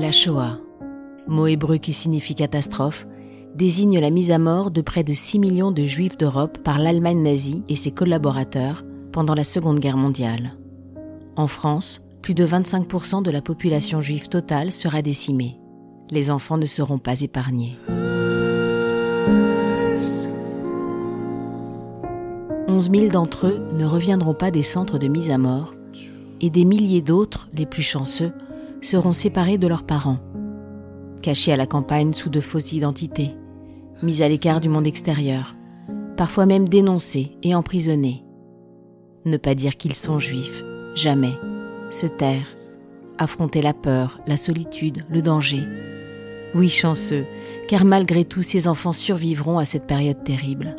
[0.00, 0.58] La Shoah,
[1.26, 3.06] mot hébreu qui signifie catastrophe,
[3.54, 7.22] désigne la mise à mort de près de 6 millions de juifs d'Europe par l'Allemagne
[7.22, 10.56] nazie et ses collaborateurs pendant la Seconde Guerre mondiale.
[11.36, 15.58] En France, plus de 25% de la population juive totale sera décimée.
[16.10, 17.76] Les enfants ne seront pas épargnés.
[22.66, 25.74] 11 000 d'entre eux ne reviendront pas des centres de mise à mort
[26.40, 28.32] et des milliers d'autres, les plus chanceux,
[28.82, 30.18] seront séparés de leurs parents,
[31.22, 33.30] cachés à la campagne sous de fausses identités,
[34.02, 35.54] mis à l'écart du monde extérieur,
[36.16, 38.24] parfois même dénoncés et emprisonnés.
[39.24, 40.62] Ne pas dire qu'ils sont juifs,
[40.94, 41.32] jamais.
[41.90, 42.46] Se taire,
[43.18, 45.62] affronter la peur, la solitude, le danger.
[46.54, 47.24] Oui, chanceux,
[47.68, 50.76] car malgré tout, ces enfants survivront à cette période terrible.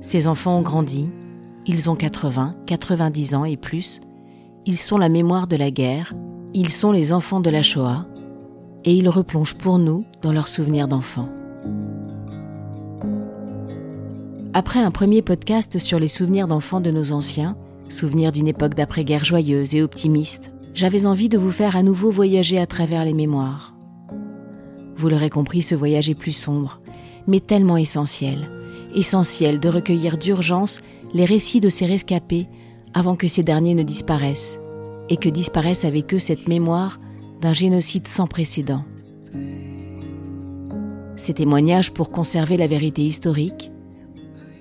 [0.00, 1.10] Ces enfants ont grandi,
[1.66, 4.00] ils ont 80, 90 ans et plus,
[4.66, 6.14] ils sont la mémoire de la guerre,
[6.52, 8.06] ils sont les enfants de la Shoah,
[8.84, 11.28] et ils replongent pour nous dans leurs souvenirs d'enfants.
[14.52, 17.56] Après un premier podcast sur les souvenirs d'enfants de nos anciens,
[17.88, 22.58] souvenirs d'une époque d'après-guerre joyeuse et optimiste, j'avais envie de vous faire à nouveau voyager
[22.58, 23.74] à travers les mémoires.
[24.96, 26.80] Vous l'aurez compris, ce voyage est plus sombre,
[27.26, 28.48] mais tellement essentiel.
[28.94, 30.80] Essentiel de recueillir d'urgence
[31.14, 32.48] les récits de ces rescapés
[32.92, 34.60] avant que ces derniers ne disparaissent,
[35.08, 36.98] et que disparaisse avec eux cette mémoire
[37.40, 38.84] d'un génocide sans précédent.
[41.16, 43.70] Ces témoignages pour conserver la vérité historique,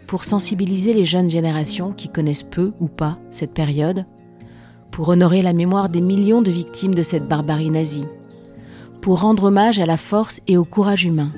[0.05, 4.05] pour sensibiliser les jeunes générations qui connaissent peu ou pas cette période,
[4.91, 8.05] pour honorer la mémoire des millions de victimes de cette barbarie nazie,
[9.01, 11.31] pour rendre hommage à la force et au courage humain,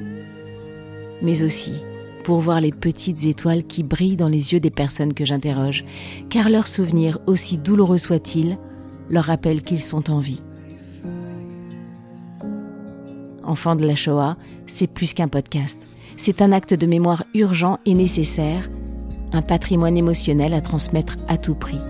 [1.22, 1.72] mais aussi
[2.26, 5.86] pour voir les petites étoiles qui brillent dans les yeux des personnes que j'interroge,
[6.28, 8.58] car leurs souvenirs, aussi douloureux soient-ils,
[9.12, 10.42] leur rappellent qu'ils sont en vie.
[13.44, 15.78] Enfant de la Shoah, c'est plus qu'un podcast.
[16.18, 18.72] C'est un acte de mémoire urgent et nécessaire,
[19.32, 21.82] un patrimoine émotionnel à transmettre à tout prix.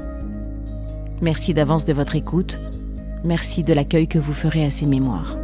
[1.21, 2.59] Merci d'avance de votre écoute.
[3.23, 5.37] Merci de l'accueil que vous ferez à ces mémoires.